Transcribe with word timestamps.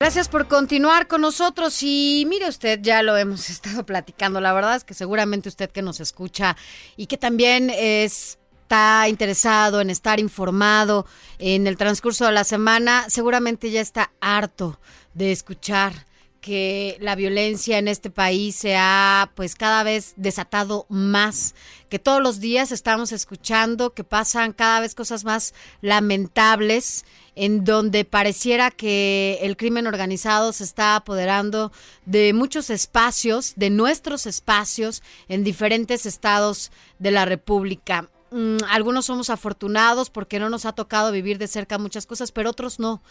Gracias 0.00 0.28
por 0.28 0.46
continuar 0.46 1.08
con 1.08 1.22
nosotros 1.22 1.82
y 1.82 2.24
mire 2.28 2.48
usted, 2.48 2.78
ya 2.80 3.02
lo 3.02 3.16
hemos 3.16 3.50
estado 3.50 3.84
platicando, 3.84 4.40
la 4.40 4.52
verdad 4.52 4.76
es 4.76 4.84
que 4.84 4.94
seguramente 4.94 5.48
usted 5.48 5.70
que 5.70 5.82
nos 5.82 5.98
escucha 5.98 6.56
y 6.96 7.06
que 7.06 7.16
también 7.16 7.68
es 7.68 8.38
está 8.68 9.08
interesado 9.08 9.80
en 9.80 9.88
estar 9.88 10.20
informado 10.20 11.06
en 11.38 11.66
el 11.66 11.78
transcurso 11.78 12.26
de 12.26 12.32
la 12.32 12.44
semana, 12.44 13.06
seguramente 13.08 13.70
ya 13.70 13.80
está 13.80 14.12
harto 14.20 14.78
de 15.14 15.32
escuchar 15.32 16.04
que 16.48 16.96
la 17.00 17.14
violencia 17.14 17.76
en 17.76 17.88
este 17.88 18.08
país 18.08 18.56
se 18.56 18.74
ha 18.74 19.30
pues 19.34 19.54
cada 19.54 19.82
vez 19.82 20.14
desatado 20.16 20.86
más, 20.88 21.54
que 21.90 21.98
todos 21.98 22.22
los 22.22 22.40
días 22.40 22.72
estamos 22.72 23.12
escuchando 23.12 23.92
que 23.92 24.02
pasan 24.02 24.54
cada 24.54 24.80
vez 24.80 24.94
cosas 24.94 25.26
más 25.26 25.52
lamentables 25.82 27.04
en 27.34 27.64
donde 27.64 28.06
pareciera 28.06 28.70
que 28.70 29.38
el 29.42 29.58
crimen 29.58 29.86
organizado 29.86 30.54
se 30.54 30.64
está 30.64 30.96
apoderando 30.96 31.70
de 32.06 32.32
muchos 32.32 32.70
espacios, 32.70 33.52
de 33.56 33.68
nuestros 33.68 34.24
espacios 34.24 35.02
en 35.28 35.44
diferentes 35.44 36.06
estados 36.06 36.72
de 36.98 37.10
la 37.10 37.26
República. 37.26 38.08
Mm, 38.30 38.58
algunos 38.68 39.06
somos 39.06 39.30
afortunados 39.30 40.10
porque 40.10 40.38
no 40.38 40.50
nos 40.50 40.66
ha 40.66 40.72
tocado 40.72 41.12
vivir 41.12 41.38
de 41.38 41.48
cerca 41.48 41.78
muchas 41.78 42.04
cosas, 42.04 42.30
pero 42.30 42.50
otros 42.50 42.78
no. 42.78 43.02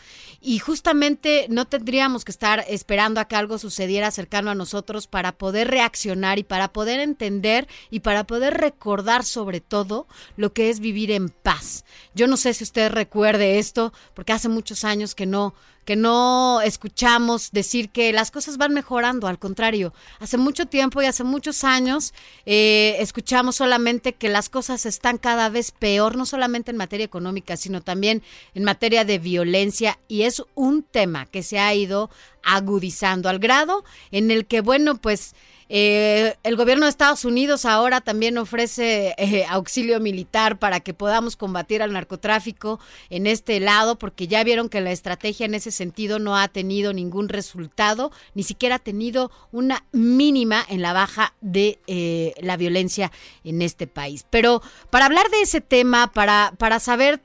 Y 0.41 0.59
justamente 0.59 1.47
no 1.49 1.65
tendríamos 1.65 2.23
que 2.23 2.31
estar 2.31 2.63
esperando 2.67 3.19
a 3.19 3.25
que 3.25 3.35
algo 3.35 3.57
sucediera 3.57 4.11
cercano 4.11 4.51
a 4.51 4.55
nosotros 4.55 5.07
para 5.07 5.31
poder 5.31 5.69
reaccionar 5.69 6.37
y 6.37 6.43
para 6.43 6.71
poder 6.71 6.99
entender 6.99 7.67
y 7.89 8.01
para 8.01 8.25
poder 8.25 8.55
recordar 8.55 9.23
sobre 9.23 9.59
todo 9.59 10.07
lo 10.35 10.53
que 10.53 10.69
es 10.69 10.79
vivir 10.79 11.09
en 11.11 11.29
paz. 11.29 11.83
Yo 12.13 12.27
no 12.27 12.37
sé 12.37 12.53
si 12.53 12.63
usted 12.63 12.91
recuerde 12.91 13.57
esto, 13.57 13.93
porque 14.13 14.33
hace 14.33 14.49
muchos 14.49 14.83
años 14.83 15.15
que 15.15 15.25
no 15.25 15.55
que 15.87 15.95
no 15.95 16.59
escuchamos 16.59 17.51
decir 17.53 17.89
que 17.89 18.11
las 18.11 18.29
cosas 18.29 18.57
van 18.57 18.73
mejorando, 18.73 19.25
al 19.25 19.39
contrario, 19.39 19.93
hace 20.19 20.37
mucho 20.37 20.65
tiempo 20.65 21.01
y 21.01 21.05
hace 21.05 21.23
muchos 21.23 21.63
años 21.63 22.13
eh, 22.45 22.97
escuchamos 22.99 23.55
solamente 23.55 24.11
que 24.11 24.27
las 24.27 24.49
cosas 24.49 24.85
están 24.85 25.17
cada 25.17 25.47
vez 25.47 25.71
peor, 25.71 26.17
no 26.17 26.25
solamente 26.25 26.71
en 26.71 26.77
materia 26.77 27.05
económica, 27.05 27.55
sino 27.55 27.79
también 27.79 28.21
en 28.53 28.65
materia 28.65 29.05
de 29.05 29.17
violencia 29.17 29.97
y 30.09 30.23
es 30.23 30.43
un 30.55 30.83
tema 30.83 31.25
que 31.25 31.41
se 31.41 31.57
ha 31.57 31.73
ido 31.73 32.09
agudizando 32.47 33.29
al 33.29 33.39
grado 33.39 33.83
en 34.11 34.31
el 34.31 34.47
que, 34.47 34.61
bueno, 34.61 34.97
pues 34.97 35.35
eh, 35.69 36.35
el 36.43 36.55
gobierno 36.55 36.85
de 36.85 36.91
Estados 36.91 37.25
Unidos 37.25 37.65
ahora 37.65 37.99
también 37.99 38.37
ofrece 38.37 39.13
eh, 39.17 39.45
auxilio 39.49 39.99
militar 39.99 40.59
para 40.59 40.79
que 40.79 40.93
podamos 40.93 41.35
combatir 41.35 41.81
al 41.81 41.91
narcotráfico 41.91 42.79
en 43.09 43.27
este 43.27 43.59
lado, 43.59 43.97
porque 43.97 44.27
ya 44.27 44.43
vieron 44.45 44.69
que 44.69 44.79
la 44.79 44.91
estrategia 44.91 45.45
en 45.45 45.55
ese 45.55 45.71
sentido 45.71 46.19
no 46.19 46.37
ha 46.37 46.47
tenido 46.47 46.93
ningún 46.93 47.27
resultado, 47.27 48.11
ni 48.33 48.43
siquiera 48.43 48.75
ha 48.75 48.79
tenido 48.79 49.29
una 49.51 49.85
mínima 49.91 50.65
en 50.69 50.81
la 50.81 50.93
baja 50.93 51.33
de 51.41 51.79
eh, 51.87 52.33
la 52.39 52.55
violencia 52.55 53.11
en 53.43 53.61
este 53.61 53.87
país. 53.87 54.25
Pero 54.29 54.61
para 54.89 55.05
hablar 55.05 55.29
de 55.29 55.41
ese 55.41 55.59
tema, 55.59 56.11
para, 56.13 56.53
para 56.57 56.79
saber 56.79 57.21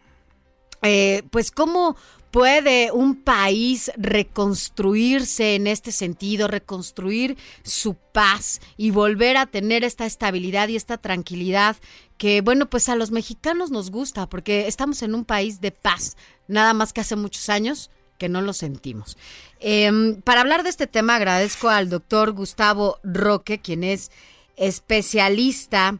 pues 1.30 1.52
cómo, 1.52 1.96
¿Puede 2.32 2.90
un 2.92 3.16
país 3.16 3.92
reconstruirse 3.94 5.54
en 5.54 5.66
este 5.66 5.92
sentido, 5.92 6.48
reconstruir 6.48 7.36
su 7.62 7.94
paz 7.94 8.62
y 8.78 8.90
volver 8.90 9.36
a 9.36 9.44
tener 9.44 9.84
esta 9.84 10.06
estabilidad 10.06 10.68
y 10.68 10.76
esta 10.76 10.96
tranquilidad 10.96 11.76
que, 12.16 12.40
bueno, 12.40 12.70
pues 12.70 12.88
a 12.88 12.96
los 12.96 13.10
mexicanos 13.10 13.70
nos 13.70 13.90
gusta 13.90 14.30
porque 14.30 14.66
estamos 14.66 15.02
en 15.02 15.14
un 15.14 15.26
país 15.26 15.60
de 15.60 15.72
paz, 15.72 16.16
nada 16.48 16.72
más 16.72 16.94
que 16.94 17.02
hace 17.02 17.16
muchos 17.16 17.50
años 17.50 17.90
que 18.16 18.30
no 18.30 18.40
lo 18.40 18.54
sentimos. 18.54 19.18
Em, 19.60 20.22
para 20.22 20.40
hablar 20.40 20.62
de 20.62 20.70
este 20.70 20.86
tema 20.86 21.16
agradezco 21.16 21.68
al 21.68 21.90
doctor 21.90 22.32
Gustavo 22.32 22.98
Roque, 23.04 23.58
quien 23.58 23.84
es 23.84 24.10
especialista 24.56 25.98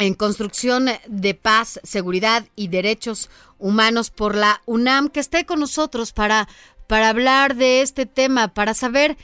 en 0.00 0.14
construcción 0.14 0.86
de 1.06 1.34
paz, 1.34 1.78
seguridad 1.84 2.46
y 2.56 2.68
derechos 2.68 3.30
humanos 3.58 4.10
por 4.10 4.34
la 4.34 4.62
UNAM, 4.64 5.10
que 5.10 5.20
esté 5.20 5.44
con 5.44 5.60
nosotros 5.60 6.12
para, 6.12 6.48
para 6.86 7.10
hablar 7.10 7.54
de 7.54 7.82
este 7.82 8.06
tema, 8.06 8.48
para 8.48 8.72
saber 8.72 9.18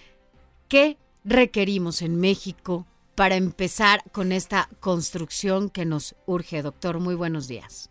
qué 0.68 0.98
requerimos 1.24 2.02
en 2.02 2.20
México 2.20 2.86
para 3.14 3.36
empezar 3.36 4.02
con 4.12 4.32
esta 4.32 4.68
construcción 4.80 5.70
que 5.70 5.86
nos 5.86 6.14
urge. 6.26 6.60
Doctor, 6.60 7.00
muy 7.00 7.14
buenos 7.14 7.48
días. 7.48 7.90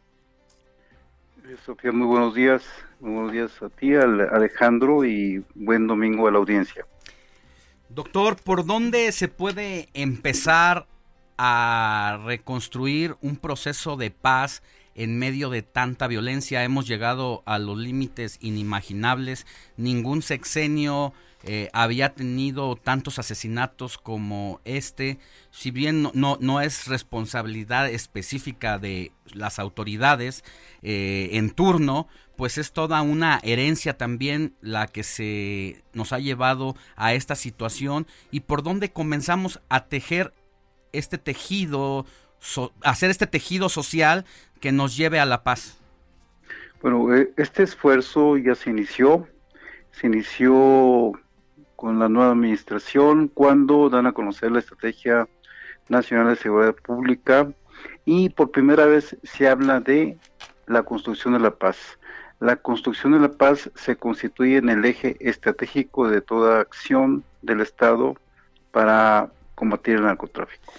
Sofía, 1.65 1.91
muy 1.91 2.05
buenos 2.05 2.35
días. 2.35 2.63
Muy 2.99 3.13
buenos 3.13 3.31
días 3.31 3.51
a 3.63 3.69
ti, 3.69 3.95
Alejandro, 3.95 5.03
y 5.03 5.43
buen 5.55 5.87
domingo 5.87 6.27
a 6.27 6.31
la 6.31 6.37
audiencia. 6.37 6.85
Doctor, 7.89 8.35
¿por 8.35 8.63
dónde 8.63 9.11
se 9.11 9.27
puede 9.27 9.89
empezar 9.93 10.85
a 11.37 12.19
reconstruir 12.25 13.15
un 13.21 13.37
proceso 13.37 13.97
de 13.97 14.11
paz 14.11 14.63
en 14.95 15.19
medio 15.19 15.49
de 15.49 15.61
tanta 15.61 16.07
violencia. 16.07 16.63
Hemos 16.63 16.87
llegado 16.87 17.43
a 17.45 17.59
los 17.59 17.77
límites 17.77 18.37
inimaginables. 18.41 19.45
Ningún 19.77 20.21
sexenio 20.21 21.13
eh, 21.43 21.69
había 21.73 22.15
tenido 22.15 22.75
tantos 22.75 23.19
asesinatos 23.19 23.97
como 23.97 24.61
este. 24.65 25.19
Si 25.51 25.69
bien 25.69 26.09
no, 26.13 26.37
no, 26.39 26.61
es 26.61 26.87
responsabilidad 26.87 27.87
específica 27.89 28.79
de 28.79 29.11
las 29.31 29.59
autoridades 29.59 30.43
eh, 30.81 31.29
en 31.33 31.51
turno, 31.51 32.07
pues 32.35 32.57
es 32.57 32.71
toda 32.71 33.01
una 33.01 33.39
herencia 33.43 33.97
también 33.97 34.55
la 34.61 34.87
que 34.87 35.03
se 35.03 35.83
nos 35.93 36.13
ha 36.13 36.19
llevado 36.19 36.75
a 36.95 37.13
esta 37.13 37.35
situación 37.35 38.07
y 38.31 38.41
por 38.41 38.63
donde 38.63 38.91
comenzamos 38.91 39.61
a 39.69 39.85
tejer 39.85 40.33
este 40.97 41.17
tejido, 41.17 42.05
hacer 42.81 43.09
este 43.09 43.27
tejido 43.27 43.69
social 43.69 44.25
que 44.59 44.71
nos 44.71 44.95
lleve 44.95 45.19
a 45.19 45.25
la 45.25 45.43
paz? 45.43 45.77
Bueno, 46.81 47.13
eh, 47.15 47.31
este 47.37 47.63
esfuerzo 47.63 48.37
ya 48.37 48.55
se 48.55 48.69
inició, 48.69 49.27
se 49.91 50.07
inició 50.07 51.13
con 51.75 51.99
la 51.99 52.09
nueva 52.09 52.31
administración 52.31 53.27
cuando 53.27 53.89
dan 53.89 54.07
a 54.07 54.11
conocer 54.11 54.51
la 54.51 54.59
Estrategia 54.59 55.27
Nacional 55.89 56.29
de 56.29 56.35
Seguridad 56.35 56.75
Pública 56.75 57.51
y 58.05 58.29
por 58.29 58.51
primera 58.51 58.85
vez 58.85 59.17
se 59.23 59.47
habla 59.47 59.79
de 59.79 60.17
la 60.67 60.83
construcción 60.83 61.33
de 61.33 61.39
la 61.39 61.51
paz. 61.51 61.99
La 62.39 62.57
construcción 62.57 63.13
de 63.13 63.19
la 63.19 63.31
paz 63.31 63.69
se 63.75 63.95
constituye 63.95 64.57
en 64.57 64.69
el 64.69 64.83
eje 64.85 65.15
estratégico 65.19 66.09
de 66.09 66.21
toda 66.21 66.59
acción 66.59 67.23
del 67.41 67.61
Estado 67.61 68.15
para 68.71 69.31
combatir 69.55 69.95
el 69.95 70.03
narcotráfico. 70.03 70.73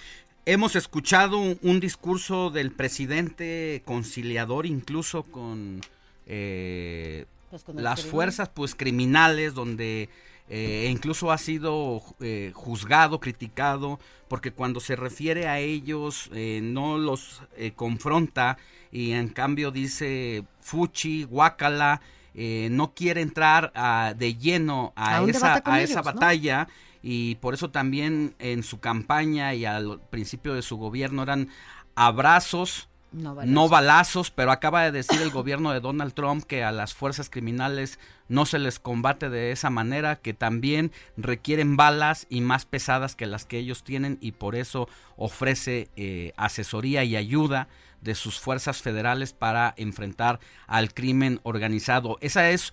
Hemos 0.49 0.77
escuchado 0.77 1.39
un, 1.41 1.81
discurso 1.81 2.51
del 2.51 2.71
presidente 2.71 3.83
conciliador 3.85 4.65
incluso 4.65 5.25
con, 5.25 5.81
eh, 6.27 7.27
pues 7.51 7.65
las 7.75 8.05
fuerzas 8.05 8.49
pues 8.51 8.77
criminales 8.77 9.55
donde 9.55 10.09
eh, 10.49 10.89
incluso 10.89 11.33
ha 11.33 11.39
sido 11.39 12.01
eh, 12.21 12.53
juzgado, 12.55 13.19
criticado, 13.19 13.99
porque 14.29 14.53
cuando 14.53 14.79
se 14.79 14.95
refiere 14.95 15.49
a 15.49 15.59
ellos 15.59 16.31
no 16.33 16.97
los 16.97 17.43
confronta 17.75 18.57
y 18.93 19.13
en 19.13 19.31
cambio 19.31 19.73
dice 19.73 20.45
fuchi, 20.61 21.25
guacala, 21.25 22.03
no 22.35 22.93
quiere 22.95 23.21
entrar 23.21 23.73
de 24.17 24.37
lleno 24.37 24.93
a, 24.95 25.25
esa, 25.25 25.61
a 25.65 25.81
esa 25.81 26.03
batalla 26.03 26.69
y 27.09 27.37
por 27.37 27.55
eso 27.55 27.71
también 27.71 28.35
en 28.41 28.65
su 28.65 28.81
campaña 28.81 29.55
y 29.55 29.65
al 29.65 30.01
principio 30.11 30.55
de 30.55 30.63
su 30.63 30.77
gobierno 30.77 31.23
eran 31.23 31.51
abrazos, 31.95 32.89
no 33.13 33.69
balazos. 33.69 34.33
pero 34.33 34.51
acaba 34.51 34.83
de 34.83 34.91
decir 34.91 35.23
el 35.23 35.31
gobierno 35.31 35.71
de 35.71 35.79
Donald 35.79 36.15
Trump 36.15 36.43
que 36.43 36.65
a 36.65 36.73
las 36.73 36.95
fuerzas 36.95 37.31
criminales 37.31 38.01
no 38.27 38.45
se 38.45 38.59
les 38.59 38.81
combate 38.81 39.31
de 39.31 39.53
esa 39.53 39.71
manera, 39.71 40.17
que 40.17 40.35
también 40.35 40.91
requieren 41.17 41.77
balas 41.77 42.27
y 42.29 42.41
más 42.41 42.65
pesadas 42.65 43.15
que 43.15 43.27
las 43.27 43.45
que 43.45 43.59
ellos 43.59 43.85
tienen 43.85 44.19
y 44.21 44.33
por 44.33 44.57
eso 44.57 44.89
ofrece 45.17 45.91
eh, 45.95 46.33
asesoría 46.37 47.05
y 47.05 47.15
ayuda 47.15 47.69
de 48.01 48.17
sus 48.17 48.41
fuerzas 48.41 48.83
federales 48.83 49.33
para 49.33 49.75
enfrentar 49.77 50.41
al 50.67 50.93
crimen 50.93 51.39
organizado. 51.45 52.19
Esa 52.21 52.51
es 52.51 52.73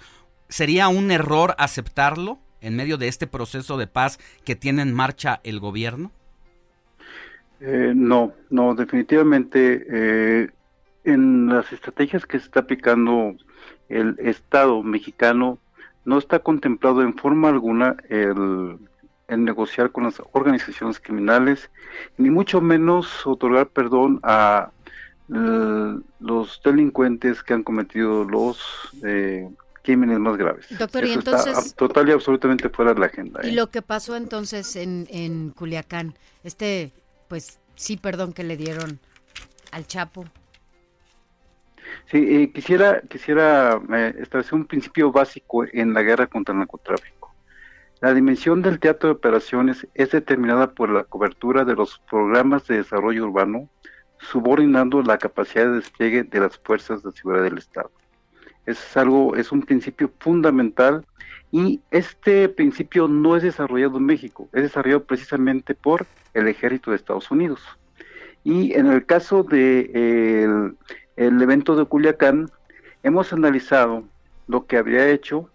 sería 0.49 0.87
un 0.87 1.11
error 1.11 1.53
aceptarlo 1.59 2.39
en 2.63 2.75
medio 2.75 2.97
de 2.97 3.07
este 3.07 3.27
proceso 3.27 3.77
de 3.77 3.87
paz 3.87 4.19
que 4.43 4.55
tiene 4.55 4.81
en 4.81 4.93
marcha 4.93 5.41
el 5.43 5.59
gobierno? 5.59 6.11
Eh, 7.59 7.93
no, 7.95 8.33
no, 8.49 8.73
definitivamente 8.75 9.85
eh, 9.89 10.49
en 11.03 11.47
las 11.47 11.71
estrategias 11.71 12.25
que 12.25 12.39
se 12.39 12.45
está 12.45 12.61
aplicando 12.61 13.35
el 13.89 14.17
Estado 14.19 14.81
mexicano 14.83 15.59
no 16.05 16.17
está 16.17 16.39
contemplado 16.39 17.01
en 17.01 17.15
forma 17.15 17.49
alguna 17.49 17.95
el, 18.09 18.77
negociar 19.29 19.91
con 19.91 20.03
las 20.03 20.21
organizaciones 20.33 20.99
criminales, 20.99 21.71
ni 22.17 22.29
mucho 22.29 22.61
menos 22.61 23.25
otorgar 23.25 23.67
perdón 23.67 24.19
a 24.23 24.71
los 26.19 26.61
delincuentes 26.63 27.41
que 27.41 27.53
han 27.53 27.63
cometido 27.63 28.25
los 28.25 28.59
eh, 29.03 29.49
crímenes 29.83 30.17
más 30.19 30.37
graves. 30.37 30.65
Doctor, 30.77 31.05
y 31.05 31.13
entonces... 31.13 31.75
total 31.75 32.09
y 32.09 32.13
absolutamente 32.13 32.69
fuera 32.69 32.93
de 32.93 32.99
la 32.99 33.05
agenda. 33.05 33.41
¿Y 33.45 33.51
lo 33.51 33.69
que 33.69 33.81
pasó 33.81 34.15
entonces 34.15 34.75
en, 34.75 35.07
en 35.11 35.51
Culiacán? 35.51 36.15
Este 36.43 36.93
pues 37.33 37.59
sí, 37.73 37.97
perdón 37.97 38.31
que 38.33 38.43
le 38.43 38.57
dieron 38.57 38.99
al 39.71 39.87
Chapo. 39.87 40.25
Sí, 42.05 42.17
eh, 42.17 42.51
quisiera, 42.53 43.01
quisiera 43.01 43.81
eh, 43.91 44.13
establecer 44.19 44.53
un 44.53 44.65
principio 44.65 45.11
básico 45.11 45.65
en 45.65 45.95
la 45.95 46.03
guerra 46.03 46.27
contra 46.27 46.53
el 46.53 46.59
narcotráfico. 46.59 47.33
La 48.01 48.13
dimensión 48.13 48.61
del 48.61 48.79
teatro 48.79 49.09
de 49.09 49.15
operaciones 49.15 49.87
es 49.95 50.11
determinada 50.11 50.75
por 50.75 50.89
la 50.89 51.05
cobertura 51.05 51.65
de 51.65 51.73
los 51.73 51.99
programas 52.07 52.67
de 52.67 52.77
desarrollo 52.77 53.25
urbano, 53.25 53.67
subordinando 54.19 55.01
la 55.01 55.17
capacidad 55.17 55.65
de 55.65 55.77
despliegue 55.77 56.23
de 56.23 56.39
las 56.39 56.59
fuerzas 56.59 57.01
de 57.01 57.13
seguridad 57.13 57.45
del 57.45 57.57
Estado. 57.57 57.89
Es 58.65 58.95
algo, 58.97 59.35
es 59.35 59.51
un 59.51 59.61
principio 59.61 60.11
fundamental 60.19 61.05
y 61.51 61.81
este 61.91 62.49
principio 62.49 63.07
no 63.07 63.35
es 63.35 63.43
desarrollado 63.43 63.97
en 63.97 64.05
México, 64.05 64.49
es 64.53 64.63
desarrollado 64.63 65.03
precisamente 65.03 65.75
por 65.75 66.05
el 66.33 66.47
ejército 66.47 66.91
de 66.91 66.97
Estados 66.97 67.29
Unidos. 67.29 67.61
Y 68.43 68.73
en 68.73 68.87
el 68.87 69.05
caso 69.05 69.43
de 69.43 70.73
el, 71.15 71.41
evento 71.41 71.75
de 71.75 71.85
Culiacán, 71.85 72.49
hemos 73.03 73.31
analizado 73.31 74.03
lo 74.47 74.65
que 74.65 74.77
habría 74.77 75.07
hecho 75.09 75.49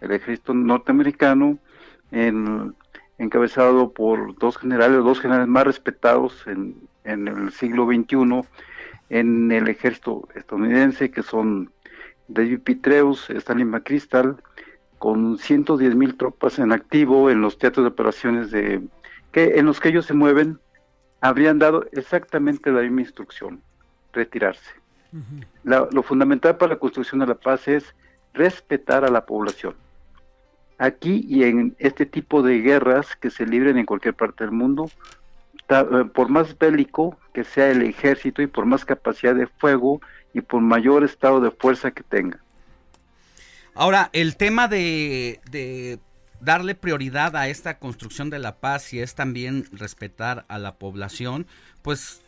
el 0.00 0.12
ejército 0.12 0.54
norteamericano, 0.54 1.58
encabezado 3.18 3.92
por 3.92 4.38
dos 4.38 4.56
generales, 4.56 4.98
dos 4.98 5.20
generales 5.20 5.48
más 5.48 5.64
respetados 5.64 6.46
en, 6.46 6.74
en 7.04 7.28
el 7.28 7.52
siglo 7.52 7.86
XXI 7.86 8.46
en 9.10 9.50
el 9.50 9.68
ejército 9.68 10.28
estadounidense, 10.34 11.10
que 11.10 11.22
son 11.22 11.70
David 12.30 12.60
Pitreus, 12.60 13.28
Stanley 13.30 13.64
McChrystal, 13.64 14.36
con 14.98 15.38
110 15.38 15.94
mil 15.94 16.16
tropas 16.16 16.58
en 16.58 16.72
activo 16.72 17.30
en 17.30 17.40
los 17.40 17.58
teatros 17.58 17.84
de 17.84 17.88
operaciones 17.88 18.50
de 18.50 18.82
que 19.32 19.58
en 19.58 19.66
los 19.66 19.80
que 19.80 19.88
ellos 19.88 20.06
se 20.06 20.14
mueven, 20.14 20.58
habrían 21.20 21.58
dado 21.58 21.86
exactamente 21.92 22.70
la 22.70 22.82
misma 22.82 23.02
instrucción, 23.02 23.62
retirarse. 24.12 24.70
lo 25.62 26.02
fundamental 26.02 26.56
para 26.56 26.74
la 26.74 26.78
construcción 26.78 27.20
de 27.20 27.26
la 27.26 27.34
paz 27.34 27.66
es 27.68 27.94
respetar 28.32 29.04
a 29.04 29.10
la 29.10 29.26
población. 29.26 29.74
Aquí 30.78 31.24
y 31.28 31.44
en 31.44 31.74
este 31.78 32.06
tipo 32.06 32.42
de 32.42 32.60
guerras 32.60 33.16
que 33.16 33.30
se 33.30 33.46
libren 33.46 33.76
en 33.76 33.86
cualquier 33.86 34.14
parte 34.14 34.44
del 34.44 34.52
mundo, 34.52 34.90
eh, 35.68 36.04
por 36.12 36.28
más 36.28 36.58
bélico 36.58 37.16
que 37.32 37.44
sea 37.44 37.70
el 37.70 37.82
ejército 37.82 38.42
y 38.42 38.46
por 38.46 38.66
más 38.66 38.84
capacidad 38.84 39.34
de 39.34 39.46
fuego 39.46 40.00
y 40.32 40.40
por 40.40 40.60
mayor 40.60 41.04
estado 41.04 41.40
de 41.40 41.50
fuerza 41.50 41.90
que 41.90 42.02
tenga. 42.02 42.38
Ahora, 43.74 44.10
el 44.12 44.36
tema 44.36 44.68
de, 44.68 46.00
darle 46.40 46.74
prioridad 46.74 47.36
a 47.36 47.48
esta 47.48 47.78
construcción 47.78 48.30
de 48.30 48.38
la 48.38 48.56
paz 48.56 48.92
y 48.92 49.00
es 49.00 49.14
también 49.14 49.66
respetar 49.72 50.44
a 50.48 50.58
la 50.58 50.74
población, 50.76 51.46
pues 51.82 52.22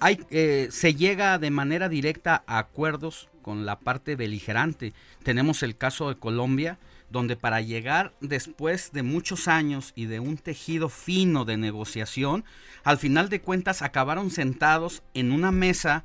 hay, 0.00 0.20
eh, 0.30 0.68
se 0.70 0.94
llega 0.94 1.38
de 1.38 1.50
manera 1.50 1.88
directa 1.88 2.44
a 2.46 2.58
acuerdos 2.58 3.28
con 3.42 3.64
la 3.64 3.78
parte 3.78 4.16
beligerante. 4.16 4.92
Tenemos 5.22 5.62
el 5.62 5.76
caso 5.76 6.08
de 6.08 6.16
Colombia, 6.16 6.78
donde 7.10 7.36
para 7.36 7.60
llegar 7.60 8.12
después 8.20 8.92
de 8.92 9.02
muchos 9.02 9.48
años 9.48 9.92
y 9.94 10.06
de 10.06 10.20
un 10.20 10.36
tejido 10.36 10.88
fino 10.88 11.44
de 11.44 11.56
negociación, 11.56 12.44
al 12.84 12.98
final 12.98 13.28
de 13.28 13.40
cuentas 13.40 13.82
acabaron 13.82 14.30
sentados 14.30 15.02
en 15.14 15.32
una 15.32 15.52
mesa 15.52 16.04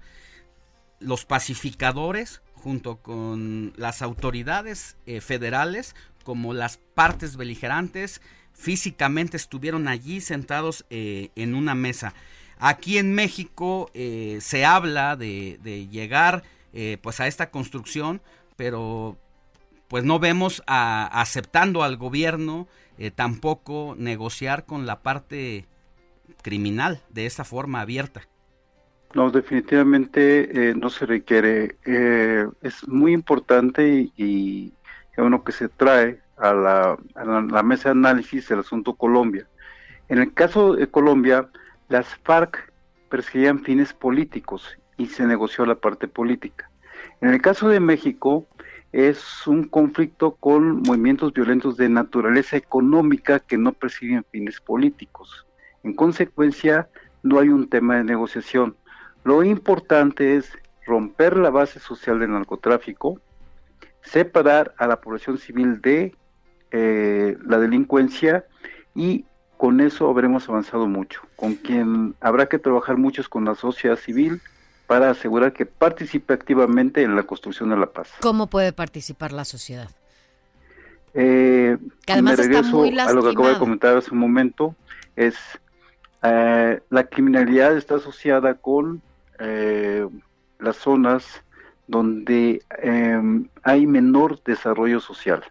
los 1.01 1.25
pacificadores 1.25 2.41
junto 2.53 2.97
con 2.97 3.73
las 3.75 4.01
autoridades 4.01 4.95
eh, 5.05 5.19
federales 5.19 5.95
como 6.23 6.53
las 6.53 6.77
partes 6.77 7.35
beligerantes 7.35 8.21
físicamente 8.53 9.37
estuvieron 9.37 9.87
allí 9.87 10.21
sentados 10.21 10.85
eh, 10.89 11.29
en 11.35 11.55
una 11.55 11.73
mesa. 11.73 12.13
Aquí 12.59 12.99
en 12.99 13.13
México 13.13 13.89
eh, 13.95 14.37
se 14.39 14.65
habla 14.65 15.15
de, 15.15 15.87
llegar 15.91 16.43
pues 17.01 17.19
a 17.19 17.27
esta 17.27 17.49
construcción, 17.49 18.21
pero 18.55 19.17
pues 19.89 20.05
no 20.05 20.19
vemos 20.19 20.63
a, 20.67 21.07
aceptando 21.19 21.83
al 21.83 21.97
gobierno 21.97 22.67
tampoco 23.15 23.95
negociar 23.97 24.65
con 24.65 24.85
la 24.85 25.01
parte 25.01 25.65
criminal 26.43 27.01
de 27.09 27.25
esa 27.25 27.43
forma 27.43 27.81
abierta. 27.81 28.21
No, 29.13 29.29
definitivamente 29.29 30.69
eh, 30.69 30.75
no 30.75 30.89
se 30.89 31.05
requiere. 31.05 31.75
Eh, 31.85 32.47
es 32.61 32.87
muy 32.87 33.13
importante 33.13 34.09
y, 34.15 34.73
es 35.11 35.17
uno 35.17 35.43
que 35.43 35.51
se 35.51 35.67
trae 35.67 36.21
a 36.37 36.53
la, 36.53 36.97
mesa 37.63 37.89
de 37.89 37.99
análisis 37.99 38.49
el 38.51 38.59
asunto 38.59 38.95
Colombia. 38.95 39.47
En 40.07 40.19
el 40.19 40.33
caso 40.33 40.73
de 40.73 40.87
Colombia, 40.87 41.49
las 41.89 42.07
FARC 42.23 42.71
perseguían 43.09 43.59
fines 43.59 43.93
políticos 43.93 44.77
y 44.97 45.07
se 45.07 45.25
negoció 45.25 45.65
la 45.65 45.75
parte 45.75 46.07
política. 46.07 46.69
En 47.19 47.29
el 47.29 47.41
caso 47.41 47.67
de 47.67 47.79
México, 47.79 48.47
es 48.91 49.45
un 49.47 49.65
conflicto 49.65 50.35
con 50.35 50.81
movimientos 50.81 51.33
violentos 51.33 51.77
de 51.77 51.89
naturaleza 51.89 52.57
económica 52.57 53.39
que 53.39 53.57
no 53.57 53.73
persiguen 53.73 54.25
fines 54.31 54.59
políticos. 54.59 55.45
En 55.83 55.93
consecuencia, 55.93 56.89
no 57.23 57.39
hay 57.39 57.49
un 57.49 57.69
tema 57.69 57.97
de 57.97 58.03
negociación. 58.03 58.75
Lo 59.23 59.43
importante 59.43 60.35
es 60.35 60.51
romper 60.85 61.37
la 61.37 61.49
base 61.49 61.79
social 61.79 62.19
del 62.19 62.31
narcotráfico, 62.31 63.19
separar 64.01 64.73
a 64.77 64.87
la 64.87 64.99
población 64.99 65.37
civil 65.37 65.81
de 65.81 66.15
eh, 66.71 67.37
la 67.45 67.59
delincuencia 67.59 68.45
y 68.95 69.25
con 69.57 69.79
eso 69.79 70.09
habremos 70.09 70.49
avanzado 70.49 70.87
mucho. 70.87 71.21
Con 71.35 71.53
quien 71.53 72.15
habrá 72.19 72.47
que 72.47 72.57
trabajar 72.57 72.97
mucho 72.97 73.23
con 73.29 73.45
la 73.45 73.55
sociedad 73.55 73.95
civil 73.95 74.41
para 74.87 75.11
asegurar 75.11 75.53
que 75.53 75.65
participe 75.65 76.33
activamente 76.33 77.03
en 77.03 77.15
la 77.15 77.23
construcción 77.23 77.69
de 77.69 77.77
la 77.77 77.85
paz. 77.85 78.09
¿Cómo 78.21 78.47
puede 78.47 78.73
participar 78.73 79.31
la 79.31 79.45
sociedad? 79.45 79.89
Eh, 81.13 81.77
que 82.05 82.13
además 82.13 82.39
está 82.39 82.61
muy 82.63 82.97
a 82.97 83.13
lo 83.13 83.21
que 83.21 83.29
acabo 83.29 83.49
de 83.49 83.59
comentar 83.59 83.95
hace 83.95 84.11
un 84.11 84.17
momento, 84.17 84.75
es 85.15 85.35
eh, 86.23 86.81
la 86.89 87.03
criminalidad 87.05 87.77
está 87.77 87.95
asociada 87.95 88.55
con 88.55 89.01
eh, 89.43 90.07
las 90.59 90.75
zonas 90.75 91.43
donde 91.87 92.61
em, 92.77 93.49
hay 93.63 93.87
menor 93.87 94.41
desarrollo 94.43 94.99
social. 94.99 95.43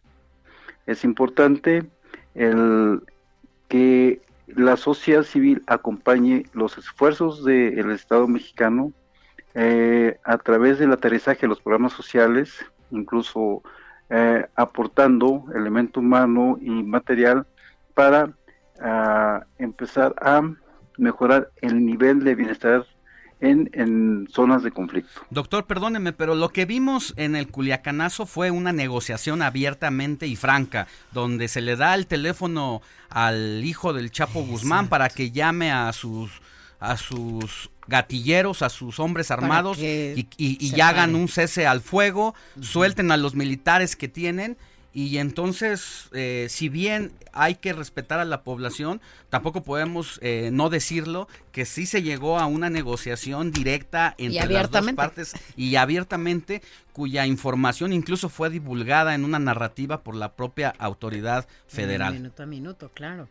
Es 0.86 1.04
importante 1.04 1.84
que 3.68 4.20
la 4.46 4.76
sociedad 4.76 5.24
civil 5.24 5.62
acompañe 5.66 6.44
los 6.52 6.78
esfuerzos 6.78 7.44
del 7.44 7.90
Estado 7.90 8.28
mexicano 8.28 8.92
eh, 9.54 10.18
a 10.24 10.38
través 10.38 10.78
del 10.78 10.92
aterrizaje 10.92 11.42
de 11.42 11.48
los 11.48 11.60
programas 11.60 11.92
sociales, 11.92 12.64
incluso 12.90 13.62
eh, 14.08 14.46
aportando 14.54 15.44
elemento 15.54 15.98
humano 15.98 16.56
y 16.60 16.70
material 16.70 17.46
para 17.94 18.32
ah, 18.80 19.44
empezar 19.58 20.14
a 20.20 20.42
mejorar 20.96 21.50
el 21.60 21.84
nivel 21.84 22.22
de 22.22 22.34
bienestar 22.36 22.86
en, 23.40 24.28
zonas 24.30 24.62
de 24.62 24.70
conflicto. 24.70 25.20
Doctor, 25.30 25.66
perdóneme, 25.66 26.12
pero 26.12 26.34
lo 26.34 26.50
que 26.50 26.66
vimos 26.66 27.14
en 27.16 27.36
el 27.36 27.48
Culiacanazo 27.48 28.26
fue 28.26 28.50
una 28.50 28.72
negociación 28.72 29.42
abiertamente 29.42 30.26
y 30.26 30.36
franca, 30.36 30.86
donde 31.12 31.48
se 31.48 31.60
le 31.60 31.76
da 31.76 31.94
el 31.94 32.06
teléfono 32.06 32.82
al 33.08 33.64
hijo 33.64 33.92
del 33.92 34.10
Chapo 34.10 34.42
Guzmán 34.44 34.88
para 34.88 35.08
que 35.08 35.30
llame 35.30 35.72
a 35.72 35.92
sus 35.92 36.30
a 36.80 36.96
sus 36.96 37.70
gatilleros, 37.88 38.62
a 38.62 38.70
sus 38.70 38.98
hombres 39.00 39.30
armados 39.30 39.78
y, 39.78 40.26
y, 40.38 40.80
hagan 40.80 41.14
un 41.14 41.28
cese 41.28 41.66
al 41.66 41.82
fuego, 41.82 42.34
suelten 42.60 43.12
a 43.12 43.18
los 43.18 43.34
militares 43.34 43.96
que 43.96 44.08
tienen 44.08 44.56
y 44.92 45.18
entonces, 45.18 46.08
eh, 46.12 46.46
si 46.48 46.68
bien 46.68 47.12
hay 47.32 47.54
que 47.54 47.72
respetar 47.72 48.18
a 48.18 48.24
la 48.24 48.42
población, 48.42 49.00
tampoco 49.28 49.62
podemos 49.62 50.18
eh, 50.20 50.50
no 50.52 50.68
decirlo 50.68 51.28
que 51.52 51.64
sí 51.64 51.86
se 51.86 52.02
llegó 52.02 52.38
a 52.38 52.46
una 52.46 52.70
negociación 52.70 53.52
directa 53.52 54.14
entre 54.18 54.52
las 54.52 54.70
dos 54.70 54.92
partes 54.92 55.34
y 55.56 55.76
abiertamente, 55.76 56.60
cuya 56.92 57.24
información 57.26 57.92
incluso 57.92 58.28
fue 58.28 58.50
divulgada 58.50 59.14
en 59.14 59.24
una 59.24 59.38
narrativa 59.38 60.02
por 60.02 60.16
la 60.16 60.32
propia 60.32 60.74
autoridad 60.78 61.46
federal. 61.68 62.14
Minuto 62.14 62.42
a 62.42 62.46
minuto, 62.46 62.90
claro. 62.92 63.28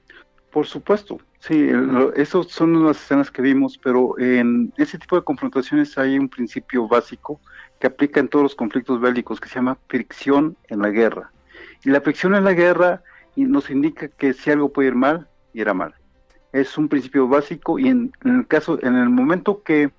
Por 0.51 0.65
supuesto, 0.65 1.19
sí, 1.39 1.69
esas 2.15 2.47
son 2.47 2.85
las 2.85 2.97
escenas 2.97 3.29
que 3.29 3.41
vimos, 3.41 3.77
pero 3.77 4.17
en 4.17 4.73
ese 4.77 4.97
tipo 4.97 5.15
de 5.17 5.23
confrontaciones 5.23 5.95
hay 5.97 6.17
un 6.17 6.29
principio 6.29 6.87
básico 6.87 7.39
que 7.79 7.87
aplica 7.87 8.19
en 8.19 8.29
todos 8.29 8.43
los 8.43 8.55
conflictos 8.55 8.99
bélicos 8.99 9.39
que 9.39 9.49
se 9.49 9.55
llama 9.55 9.77
fricción 9.87 10.57
en 10.69 10.79
la 10.79 10.89
guerra. 10.89 11.31
Y 11.83 11.89
la 11.89 12.01
fricción 12.01 12.35
en 12.35 12.43
la 12.43 12.53
guerra 12.53 13.01
nos 13.35 13.69
indica 13.69 14.07
que 14.07 14.33
si 14.33 14.51
algo 14.51 14.69
puede 14.69 14.89
ir 14.89 14.95
mal, 14.95 15.27
irá 15.53 15.73
mal. 15.73 15.93
Es 16.51 16.77
un 16.77 16.89
principio 16.89 17.27
básico 17.27 17.79
y 17.79 17.87
en, 17.87 18.11
el 18.23 18.47
caso, 18.47 18.79
en 18.81 18.95
el 18.95 19.09
momento 19.09 19.63
que 19.63 19.91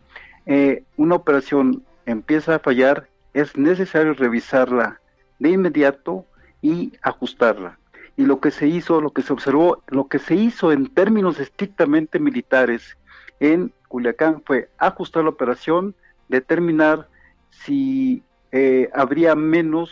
eh, 0.47 0.83
una 0.97 1.15
operación 1.15 1.85
empieza 2.07 2.57
a 2.57 2.59
fallar, 2.59 3.09
es 3.33 3.57
necesario 3.57 4.15
revisarla 4.15 5.01
de 5.39 5.51
inmediato 5.51 6.27
y 6.61 6.93
ajustarla 7.03 7.79
y 8.21 8.27
lo 8.27 8.39
que 8.39 8.51
se 8.51 8.67
hizo, 8.67 9.01
lo 9.01 9.15
que 9.15 9.23
se 9.23 9.33
observó, 9.33 9.83
lo 9.89 10.07
que 10.09 10.19
se 10.19 10.35
hizo 10.35 10.73
en 10.73 10.89
términos 10.89 11.41
estrictamente 11.41 12.19
militares 12.19 12.99
en 13.41 13.73
Culiacán 13.89 14.43
fue 14.45 14.69
ajustar 14.77 15.25
la 15.25 15.31
operación, 15.31 15.95
determinar 16.29 17.09
si 17.49 18.23
eh, 18.53 18.91
habría 18.93 19.35
menos 19.35 19.91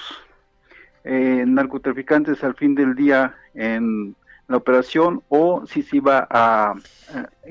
eh, 1.05 1.45
narcotraficantes 1.47 2.43
al 2.45 2.55
fin 2.55 2.75
del 2.75 2.95
día 2.95 3.35
en 3.55 4.15
la 4.49 4.57
operación 4.57 5.23
o 5.29 5.65
si 5.67 5.83
se 5.83 5.99
iba 5.99 6.27
a, 6.31 6.75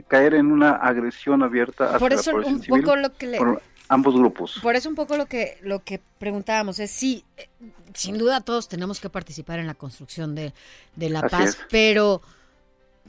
caer 0.08 0.34
en 0.34 0.52
una 0.52 0.72
agresión 0.72 1.44
abierta 1.44 1.86
hacia 1.86 2.00
Por 2.00 2.14
eso 2.14 2.38
la 2.38 2.48
un 2.48 2.62
poco 2.62 2.96
lo 2.96 3.14
que 3.14 3.28
le 3.28 3.40
ambos 3.90 4.16
grupos. 4.16 4.60
Por 4.62 4.76
eso 4.76 4.90
un 4.90 4.96
poco 4.96 5.18
lo 5.18 5.28
que 5.28 5.58
lo 5.62 5.84
que 5.84 6.02
preguntábamos 6.18 6.80
es 6.80 6.92
sí, 6.92 7.24
eh, 7.38 7.48
sin 7.94 8.18
duda 8.18 8.42
todos 8.42 8.68
tenemos 8.68 9.00
que 9.00 9.10
participar 9.10 9.60
en 9.60 9.68
la 9.68 9.76
construcción 9.76 10.36
de, 10.36 10.54
la 10.98 11.28
paz, 11.30 11.58
pero 11.70 12.22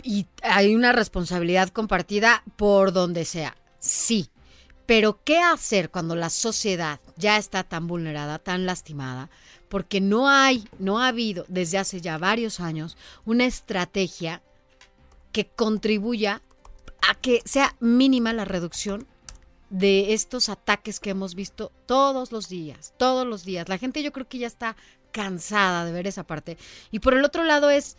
y 0.02 0.26
hay 0.42 0.74
una 0.74 0.92
responsabilidad 0.92 1.70
compartida 1.70 2.42
por 2.56 2.92
donde 2.92 3.24
sea. 3.24 3.56
Sí. 3.78 4.30
Pero 4.86 5.20
¿qué 5.22 5.38
hacer 5.38 5.90
cuando 5.90 6.16
la 6.16 6.30
sociedad 6.30 6.98
ya 7.16 7.36
está 7.36 7.62
tan 7.62 7.86
vulnerada, 7.86 8.38
tan 8.38 8.64
lastimada? 8.64 9.28
Porque 9.68 10.00
no 10.00 10.28
hay, 10.28 10.66
no 10.78 11.00
ha 11.00 11.08
habido 11.08 11.44
desde 11.48 11.78
hace 11.78 12.00
ya 12.00 12.18
varios 12.18 12.60
años 12.60 12.96
una 13.24 13.44
estrategia 13.44 14.42
que 15.32 15.46
contribuya 15.46 16.42
a 17.06 17.14
que 17.14 17.42
sea 17.44 17.76
mínima 17.80 18.32
la 18.32 18.44
reducción 18.44 19.06
de 19.70 20.14
estos 20.14 20.48
ataques 20.48 20.98
que 20.98 21.10
hemos 21.10 21.34
visto 21.34 21.72
todos 21.86 22.32
los 22.32 22.48
días, 22.48 22.94
todos 22.96 23.26
los 23.26 23.44
días. 23.44 23.68
La 23.68 23.78
gente 23.78 24.02
yo 24.02 24.12
creo 24.12 24.28
que 24.28 24.38
ya 24.38 24.46
está 24.46 24.76
cansada 25.12 25.84
de 25.84 25.92
ver 25.92 26.06
esa 26.06 26.24
parte. 26.24 26.56
Y 26.90 27.00
por 27.00 27.14
el 27.14 27.24
otro 27.24 27.44
lado 27.44 27.70
es, 27.70 27.96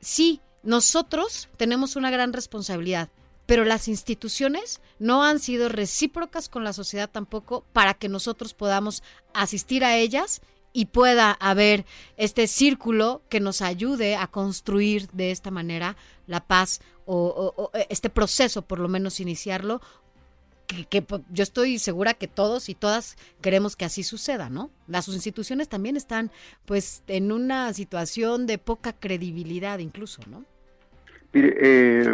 sí, 0.00 0.40
nosotros 0.62 1.48
tenemos 1.56 1.96
una 1.96 2.10
gran 2.10 2.32
responsabilidad, 2.32 3.10
pero 3.46 3.64
las 3.64 3.88
instituciones 3.88 4.80
no 4.98 5.22
han 5.22 5.38
sido 5.38 5.68
recíprocas 5.68 6.48
con 6.48 6.64
la 6.64 6.72
sociedad 6.72 7.10
tampoco 7.10 7.64
para 7.72 7.94
que 7.94 8.08
nosotros 8.08 8.54
podamos 8.54 9.02
asistir 9.32 9.84
a 9.84 9.96
ellas 9.96 10.40
y 10.74 10.86
pueda 10.86 11.30
haber 11.32 11.86
este 12.18 12.46
círculo 12.46 13.22
que 13.30 13.40
nos 13.40 13.62
ayude 13.62 14.16
a 14.16 14.26
construir 14.26 15.08
de 15.12 15.30
esta 15.30 15.50
manera 15.50 15.96
la 16.26 16.40
paz 16.46 16.82
o, 17.06 17.54
o, 17.56 17.70
este 17.88 18.10
proceso, 18.10 18.62
por 18.62 18.80
lo 18.80 18.88
menos 18.88 19.20
iniciarlo, 19.20 19.80
que, 20.66 21.04
yo 21.30 21.42
estoy 21.42 21.78
segura 21.78 22.14
que 22.14 22.26
todos 22.26 22.68
y 22.68 22.74
todas 22.74 23.16
queremos 23.40 23.76
que 23.76 23.84
así 23.84 24.02
suceda, 24.02 24.50
¿no? 24.50 24.70
Las 24.88 25.08
instituciones 25.08 25.68
también 25.68 25.96
están, 25.96 26.30
pues, 26.64 27.04
en 27.06 27.32
una 27.32 27.72
situación 27.72 28.46
de 28.46 28.58
poca 28.58 28.92
credibilidad 28.92 29.78
incluso, 29.78 30.22
¿no? 30.28 30.44
Mire, 31.32 31.54
eh, 31.60 32.04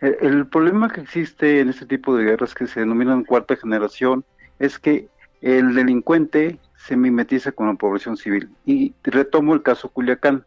el, 0.00 0.46
problema 0.48 0.92
que 0.92 1.02
existe 1.02 1.60
en 1.60 1.68
este 1.68 1.86
tipo 1.86 2.16
de 2.16 2.24
guerras 2.24 2.54
que 2.54 2.66
se 2.66 2.80
denominan 2.80 3.24
cuarta 3.24 3.56
generación 3.56 4.24
es 4.58 4.78
que 4.78 5.08
el 5.40 5.74
delincuente 5.74 6.58
se 6.76 6.96
mimetiza 6.96 7.52
con 7.52 7.66
la 7.66 7.74
población 7.74 8.16
civil. 8.16 8.50
Y 8.64 8.94
retomo 9.02 9.54
el 9.54 9.62
caso 9.62 9.88
Culiacán. 9.88 10.44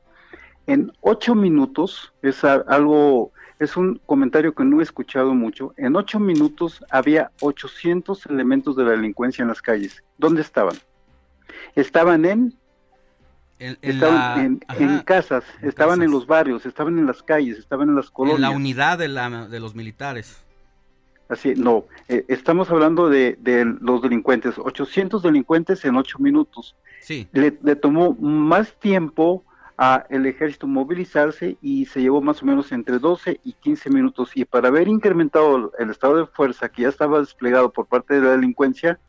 En 0.68 0.92
ocho 1.02 1.36
minutos, 1.36 2.14
es 2.22 2.44
algo 2.44 3.32
es 3.60 3.76
un 3.76 4.00
comentario 4.06 4.56
que 4.56 4.64
no 4.64 4.80
he 4.80 4.84
escuchado 4.84 5.34
mucho. 5.34 5.74
En 5.76 5.96
ocho 5.98 6.20
minutos 6.20 6.84
había 6.90 7.32
800 7.42 8.26
elementos 8.28 8.76
de 8.78 8.86
la 8.86 8.92
delincuencia 8.92 9.42
en 9.42 9.50
las 9.50 9.62
calles. 9.62 10.02
¿Dónde 10.18 10.42
estaban? 10.42 10.78
Estaban 11.76 12.26
en 12.26 12.56
en, 13.60 13.78
estaban 13.82 14.62
en, 14.70 15.00
casas, 15.00 15.44
estaban 15.62 16.02
en 16.02 16.12
los 16.12 16.26
barrios, 16.26 16.66
estaban 16.66 16.98
en 16.98 17.06
las 17.06 17.22
calles, 17.22 17.58
estaban 17.58 17.90
en 17.90 17.96
las 17.96 18.10
colonias. 18.10 18.38
En 18.38 18.42
la 18.44 18.52
unidad 18.52 18.98
de, 18.98 19.10
la, 19.10 19.50
de 19.50 19.60
los 19.60 19.76
militares. 19.76 20.42
Así, 21.30 21.54
no, 21.56 21.86
eh, 22.08 22.26
estamos 22.28 22.72
hablando 22.72 23.08
de, 23.08 23.38
de, 23.40 23.64
los 23.64 24.02
delincuentes, 24.02 24.58
800 24.58 25.22
delincuentes 25.22 25.86
en 25.86 25.96
ocho 25.96 26.18
minutos. 26.18 26.76
Sí. 27.02 27.28
Le, 27.32 27.58
le 27.62 27.76
tomó 27.76 28.14
más 28.16 28.74
tiempo 28.80 29.46
a 29.78 30.06
el 30.10 30.26
ejército 30.26 30.68
movilizarse 30.68 31.56
y 31.62 31.86
se 31.86 32.02
llevó 32.02 32.20
más 32.20 32.42
o 32.42 32.46
menos 32.46 32.72
entre 32.72 32.98
12 32.98 33.40
y 33.44 33.54
15 33.54 33.92
minutos. 33.92 34.32
Y 34.36 34.44
para 34.44 34.70
haber 34.70 34.88
incrementado 34.88 35.72
el 35.78 35.92
estado 35.92 36.18
de 36.18 36.26
fuerza 36.26 36.68
que 36.68 36.82
ya 36.82 36.90
estaba 36.90 37.20
desplegado 37.20 37.72
por 37.72 37.86
parte 37.86 38.16
de 38.16 38.22
la 38.22 38.32
delincuencia, 38.32 39.00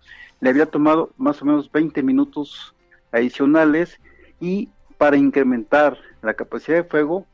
le 0.41 0.51
había 0.51 0.67
tomado 0.67 1.11
más 1.17 1.41
o 1.41 1.47
menos 1.47 1.73
20 1.73 2.03
minutos 2.03 2.75
adicionales 3.13 3.99
y 4.41 4.69
para 4.99 5.17
incrementar 5.17 5.97
la 6.23 6.35
capacidad 6.35 6.77
de 6.77 6.85
fuego, 6.85 7.27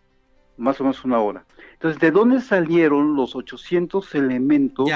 más 0.56 0.80
o 0.80 0.84
menos 0.84 1.04
una 1.04 1.18
hora. 1.18 1.44
Entonces, 1.76 2.00
¿de 2.00 2.10
dónde 2.10 2.40
salieron 2.40 3.16
los 3.16 3.36
800 3.36 4.14
elementos 4.14 4.90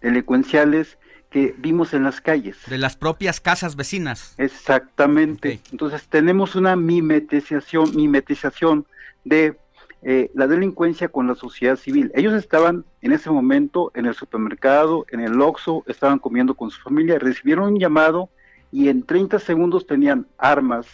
delincuenciales 0.00 0.98
que 1.34 1.52
vimos 1.58 1.92
en 1.94 2.04
las 2.04 2.20
calles. 2.20 2.58
De 2.68 2.78
las 2.78 2.94
propias 2.94 3.40
casas 3.40 3.74
vecinas. 3.74 4.36
Exactamente. 4.38 5.58
Entonces 5.72 6.06
tenemos 6.06 6.54
una 6.54 6.76
mimetización, 6.76 7.96
mimetización 7.96 8.86
de 9.24 9.58
eh, 10.02 10.30
la 10.32 10.46
delincuencia 10.46 11.08
con 11.08 11.26
la 11.26 11.34
sociedad 11.34 11.74
civil. 11.74 12.12
Ellos 12.14 12.34
estaban 12.34 12.84
en 13.02 13.10
ese 13.10 13.30
momento 13.30 13.90
en 13.96 14.06
el 14.06 14.14
supermercado, 14.14 15.06
en 15.10 15.18
el 15.18 15.40
Oxxo, 15.40 15.82
estaban 15.88 16.20
comiendo 16.20 16.54
con 16.54 16.70
su 16.70 16.80
familia, 16.80 17.18
recibieron 17.18 17.72
un 17.72 17.80
llamado 17.80 18.28
y 18.70 18.88
en 18.88 19.02
30 19.02 19.40
segundos 19.40 19.88
tenían 19.88 20.28
armas 20.38 20.86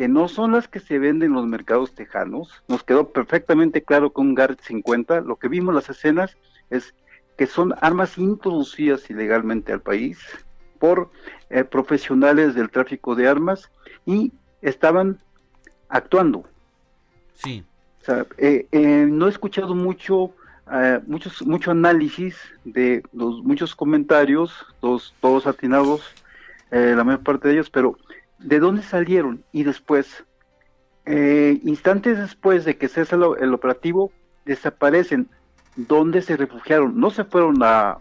que 0.00 0.08
no 0.08 0.28
son 0.28 0.52
las 0.52 0.66
que 0.66 0.80
se 0.80 0.98
venden 0.98 1.28
en 1.28 1.34
los 1.34 1.46
mercados 1.46 1.92
tejanos. 1.92 2.62
Nos 2.68 2.82
quedó 2.82 3.12
perfectamente 3.12 3.82
claro 3.82 4.14
con 4.14 4.28
un 4.28 4.34
GART 4.34 4.58
50. 4.62 5.20
Lo 5.20 5.36
que 5.36 5.48
vimos 5.48 5.74
las 5.74 5.90
escenas 5.90 6.38
es 6.70 6.94
que 7.36 7.46
son 7.46 7.74
armas 7.82 8.16
introducidas 8.16 9.10
ilegalmente 9.10 9.74
al 9.74 9.82
país 9.82 10.18
por 10.78 11.10
eh, 11.50 11.64
profesionales 11.64 12.54
del 12.54 12.70
tráfico 12.70 13.14
de 13.14 13.28
armas 13.28 13.70
y 14.06 14.32
estaban 14.62 15.18
actuando. 15.90 16.46
Sí. 17.34 17.62
Eh, 18.38 18.68
eh, 18.72 19.06
no 19.06 19.26
he 19.26 19.28
escuchado 19.28 19.74
mucho, 19.74 20.32
muchos, 21.06 21.42
mucho 21.46 21.72
análisis 21.72 22.38
de 22.64 23.02
los 23.12 23.42
muchos 23.42 23.76
comentarios, 23.76 24.64
todos, 24.80 25.14
todos 25.20 25.46
atinados, 25.46 26.00
la 26.70 27.04
mayor 27.04 27.22
parte 27.22 27.48
de 27.48 27.54
ellos, 27.54 27.68
pero 27.68 27.98
¿de 28.40 28.58
dónde 28.58 28.82
salieron? 28.82 29.44
Y 29.52 29.62
después, 29.62 30.24
instantes 31.06 32.18
después 32.18 32.64
de 32.64 32.76
que 32.76 32.88
cesa 32.88 33.16
el 33.16 33.54
operativo, 33.54 34.12
desaparecen 34.44 35.28
¿Dónde 35.76 36.20
se 36.22 36.36
refugiaron? 36.36 36.98
No 36.98 37.10
se 37.10 37.24
fueron 37.24 37.62
a 37.62 37.98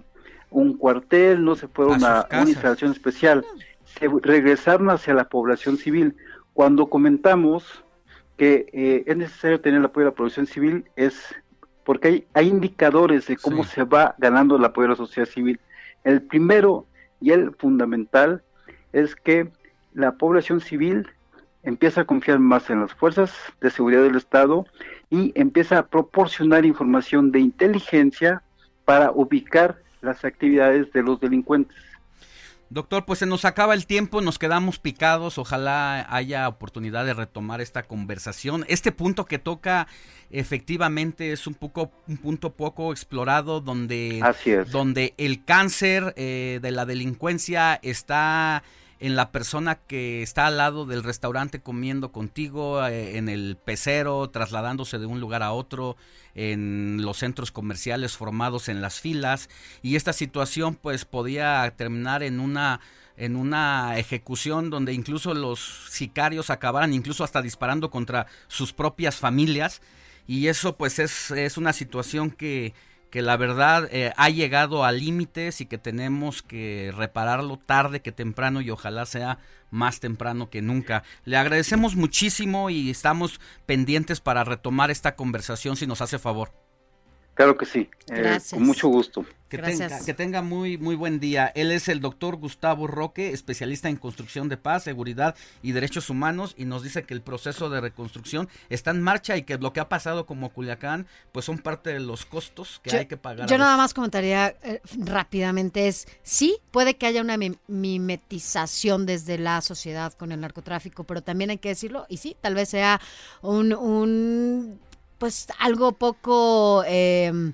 un 0.50 0.76
cuartel, 0.76 1.44
no 1.44 1.56
se 1.56 1.68
fueron 1.68 2.04
a, 2.04 2.28
una 2.32 2.50
instalación 2.50 2.92
especial, 2.92 3.46
se 3.86 4.08
regresaron 4.22 4.90
hacia 4.90 5.14
la 5.14 5.30
población 5.30 5.78
civil. 5.78 6.16
Cuando 6.54 6.88
comentamos 6.88 7.84
que 8.38 8.68
eh, 8.74 9.04
es 9.06 9.18
necesario 9.18 9.62
tener 9.62 9.80
el 9.80 9.86
apoyo 9.86 10.06
de 10.06 10.12
la 10.12 10.16
población 10.16 10.48
civil, 10.48 10.86
es 10.96 11.36
porque 11.84 12.08
hay, 12.08 12.28
hay 12.34 12.48
indicadores 12.48 13.28
de 13.28 13.38
cómo 13.38 13.64
se 13.64 13.84
va 13.84 14.16
ganando 14.18 14.58
el 14.58 14.66
apoyo 14.66 14.88
de 14.88 14.94
la 14.94 14.98
sociedad 14.98 15.28
civil. 15.28 15.60
El 16.04 16.22
primero 16.22 16.86
y 17.22 17.32
el 17.32 17.54
fundamental 17.56 18.44
es 18.94 19.16
que 19.16 19.50
la 19.94 20.14
población 20.14 20.62
civil 20.62 21.08
empieza 21.64 22.02
a 22.02 22.06
confiar 22.06 22.40
más 22.40 22.70
en 22.70 22.82
las 22.82 22.94
fuerzas 22.94 23.34
de 23.62 23.70
seguridad 23.70 24.04
del 24.04 24.16
Estado 24.16 24.66
y 25.10 25.32
empieza 25.36 25.80
a 25.80 25.88
proporcionar 25.88 26.66
información 26.66 27.32
de 27.32 27.40
inteligencia 27.40 28.42
para 28.86 29.12
ubicar 29.12 29.78
las 30.02 30.24
actividades 30.24 30.92
de 30.94 31.04
los 31.04 31.20
delincuentes. 31.20 31.78
Doctor, 32.72 33.04
pues 33.06 33.18
se 33.18 33.26
nos 33.26 33.46
acaba 33.46 33.74
el 33.74 33.88
tiempo, 33.88 34.22
nos 34.22 34.38
quedamos 34.38 34.78
picados, 34.78 35.40
ojalá 35.40 36.06
haya 36.08 36.48
oportunidad 36.48 37.04
de 37.04 37.16
retomar 37.16 37.62
esta 37.62 37.84
conversación. 37.84 38.64
Este 38.68 38.92
punto 38.92 39.26
que 39.26 39.40
toca 39.40 39.88
efectivamente 40.30 41.32
es 41.32 41.48
un 41.48 41.56
poco 41.56 41.92
un 42.08 42.18
punto 42.18 42.54
poco 42.54 42.92
explorado 42.92 43.60
donde 43.60 44.22
donde 44.72 45.16
el 45.18 45.44
cáncer 45.44 46.14
eh, 46.16 46.60
de 46.62 46.72
la 46.72 46.86
delincuencia 46.86 47.80
está 47.82 48.62
en 49.00 49.16
la 49.16 49.32
persona 49.32 49.76
que 49.76 50.22
está 50.22 50.48
al 50.48 50.58
lado 50.58 50.86
del 50.86 51.04
restaurante 51.04 51.62
comiendo 51.62 52.12
contigo, 52.12 52.86
eh, 52.86 53.18
en 53.18 53.30
el 53.30 53.58
pecero, 53.58 54.30
trasladándose 54.30 55.00
de 55.00 55.06
un 55.06 55.22
lugar 55.22 55.42
a 55.42 55.54
otro, 55.54 55.96
en 56.36 57.02
los 57.02 57.18
centros 57.18 57.52
comerciales 57.52 58.18
formados 58.18 58.68
en 58.68 58.82
las 58.82 59.00
filas. 59.00 59.50
Y 59.82 59.96
esta 59.96 60.14
situación 60.14 60.76
pues 60.76 61.06
podía 61.06 61.74
terminar 61.76 62.24
en 62.24 62.40
una 62.40 62.82
en 63.16 63.36
una 63.36 63.98
ejecución 63.98 64.70
donde 64.70 64.94
incluso 64.94 65.34
los 65.34 65.60
sicarios 65.90 66.50
acabaran 66.50 66.94
incluso 66.94 67.26
hasta 67.26 67.42
disparando 67.42 67.90
contra 67.90 68.28
sus 68.48 68.72
propias 68.72 69.18
familias. 69.18 69.82
Y 70.26 70.48
eso 70.48 70.78
pues 70.78 71.00
es, 71.00 71.32
es 71.32 71.58
una 71.58 71.74
situación 71.74 72.32
que 72.32 72.74
que 73.10 73.22
la 73.22 73.38
verdad 73.38 73.90
eh, 73.92 74.14
ha 74.18 74.30
llegado 74.30 74.84
a 74.84 74.92
límites 74.92 75.62
y 75.62 75.66
que 75.66 75.78
tenemos 75.78 76.42
que 76.42 76.94
repararlo 76.96 77.58
tarde 77.58 78.02
que 78.02 78.12
temprano 78.12 78.62
y 78.62 78.70
ojalá 78.70 79.06
sea 79.06 79.40
más 79.72 80.00
temprano 80.00 80.50
que 80.50 80.62
nunca. 80.62 81.04
Le 81.26 81.38
agradecemos 81.38 81.96
muchísimo 81.96 82.70
y 82.70 82.90
estamos 82.90 83.40
pendientes 83.66 84.20
para 84.20 84.44
retomar 84.44 84.92
esta 84.92 85.16
conversación 85.16 85.76
si 85.76 85.88
nos 85.88 86.02
hace 86.02 86.20
favor. 86.20 86.52
Claro 87.36 87.58
que 87.58 87.66
sí, 87.66 87.90
eh, 88.12 88.38
con 88.52 88.64
mucho 88.64 88.90
gusto. 88.90 89.26
Que 89.48 89.58
tenga, 89.58 90.06
que 90.06 90.14
tenga 90.14 90.44
muy, 90.44 90.78
muy 90.78 90.96
buen 90.96 91.20
día. 91.20 91.52
Él 91.56 91.72
es 91.72 91.88
el 91.88 92.02
doctor 92.02 92.36
Gustavo 92.36 92.86
Roque, 92.86 93.32
especialista 93.32 93.90
en 93.90 93.96
construcción 93.96 94.48
de 94.48 94.58
paz, 94.58 94.84
seguridad 94.84 95.36
y 95.64 95.72
derechos 95.72 96.12
humanos, 96.12 96.54
y 96.56 96.66
nos 96.66 96.84
dice 96.84 97.04
que 97.04 97.16
el 97.16 97.22
proceso 97.22 97.72
de 97.72 97.82
reconstrucción 97.82 98.48
está 98.70 98.92
en 98.92 99.02
marcha 99.02 99.38
y 99.38 99.44
que 99.44 99.58
lo 99.58 99.74
que 99.74 99.80
ha 99.80 99.90
pasado 99.90 100.28
como 100.28 100.50
Culiacán, 100.50 101.08
pues 101.32 101.46
son 101.46 101.58
parte 101.58 101.92
de 101.92 102.00
los 102.00 102.26
costos 102.26 102.80
que 102.84 102.96
hay 102.96 103.06
que 103.08 103.18
pagar. 103.18 103.50
Yo 103.50 103.58
nada 103.58 103.76
más 103.76 103.96
comentaría 103.96 104.56
eh, 104.62 104.82
rápidamente 105.00 105.88
es, 105.88 106.08
sí, 106.22 106.60
puede 106.70 106.98
que 106.98 107.08
haya 107.08 107.22
una 107.22 107.38
mimetización 107.68 109.08
desde 109.08 109.40
la 109.40 109.62
sociedad 109.62 110.14
con 110.14 110.32
el 110.32 110.42
narcotráfico, 110.42 111.06
pero 111.06 111.24
también 111.24 111.50
hay 111.50 111.58
que 111.58 111.70
decirlo, 111.70 112.06
y 112.08 112.18
sí, 112.18 112.38
tal 112.40 112.54
vez 112.54 112.70
sea 112.70 113.02
un, 113.42 113.74
un 113.74 114.80
pues 115.20 115.48
algo 115.60 115.92
poco 115.92 116.84
em, 116.88 117.54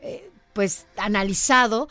eh, 0.00 0.30
pues 0.52 0.86
analizado, 0.96 1.88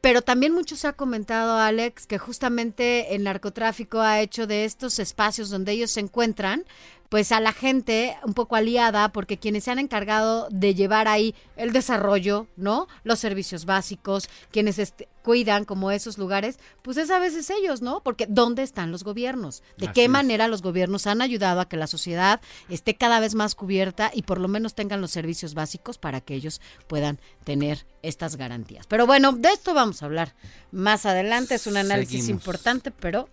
pero 0.00 0.22
también 0.22 0.54
mucho 0.54 0.76
se 0.76 0.88
ha 0.88 0.94
comentado, 0.94 1.58
Alex, 1.58 2.06
que 2.06 2.18
justamente 2.18 3.14
el 3.14 3.24
narcotráfico 3.24 4.00
ha 4.00 4.20
hecho 4.20 4.46
de 4.46 4.64
estos 4.64 4.98
espacios 4.98 5.50
donde 5.50 5.72
ellos 5.72 5.90
se 5.90 6.00
encuentran, 6.00 6.64
pues 7.10 7.32
a 7.32 7.40
la 7.40 7.52
gente 7.52 8.16
un 8.24 8.34
poco 8.34 8.54
aliada, 8.54 9.12
porque 9.12 9.36
quienes 9.36 9.64
se 9.64 9.72
han 9.72 9.80
encargado 9.80 10.48
de 10.50 10.76
llevar 10.76 11.08
ahí 11.08 11.34
el 11.56 11.72
desarrollo, 11.72 12.46
¿no? 12.56 12.86
Los 13.02 13.18
servicios 13.18 13.64
básicos, 13.64 14.30
quienes 14.52 14.78
este, 14.78 15.08
cuidan 15.22 15.64
como 15.64 15.90
esos 15.90 16.18
lugares, 16.18 16.60
pues 16.82 16.96
es 16.96 17.10
a 17.10 17.18
veces 17.18 17.50
ellos, 17.50 17.82
¿no? 17.82 18.00
Porque 18.04 18.26
¿dónde 18.28 18.62
están 18.62 18.92
los 18.92 19.02
gobiernos? 19.02 19.64
¿De 19.76 19.92
qué 19.92 20.08
manera 20.08 20.46
los 20.46 20.62
gobiernos 20.62 21.08
han 21.08 21.20
ayudado 21.20 21.60
a 21.60 21.68
que 21.68 21.76
la 21.76 21.88
sociedad 21.88 22.40
esté 22.68 22.94
cada 22.94 23.18
vez 23.18 23.34
más 23.34 23.56
cubierta 23.56 24.12
y 24.14 24.22
por 24.22 24.40
lo 24.40 24.46
menos 24.46 24.76
tengan 24.76 25.00
los 25.00 25.10
servicios 25.10 25.54
básicos 25.54 25.98
para 25.98 26.20
que 26.20 26.34
ellos 26.34 26.60
puedan 26.86 27.18
tener 27.42 27.86
estas 28.02 28.36
garantías? 28.36 28.86
Pero 28.86 29.08
bueno, 29.08 29.32
de 29.32 29.48
esto 29.48 29.74
vamos 29.74 30.00
a 30.02 30.06
hablar 30.06 30.36
más 30.70 31.06
adelante, 31.06 31.56
es 31.56 31.66
un 31.66 31.76
análisis 31.76 32.28
importante, 32.28 32.92
pero 32.92 33.28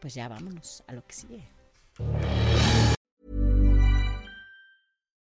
pues 0.00 0.12
ya 0.12 0.28
vámonos 0.28 0.84
a 0.86 0.92
lo 0.92 1.06
que 1.06 1.14
sigue. 1.14 1.48